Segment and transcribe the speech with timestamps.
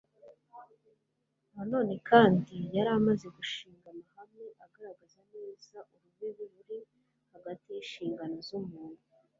[1.53, 6.77] na none kandi yari amaze gushinga amahame agaragaza neza urubibi ruri
[7.33, 9.03] hagati y'inshingano z'umuntu